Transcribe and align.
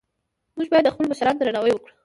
موږ 0.55 0.67
باید 0.71 0.85
د 0.87 0.91
خپلو 0.93 1.09
مشرانو 1.11 1.39
درناوی 1.39 1.71
وکړو 1.73 1.93